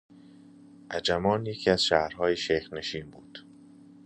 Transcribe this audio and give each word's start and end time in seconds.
عجمان 0.91 1.45
یکی 1.45 1.69
از 1.69 1.83
شهرهای 1.83 2.35
شیخ 2.37 2.73
نشین 2.73 3.09
بود. 3.11 3.45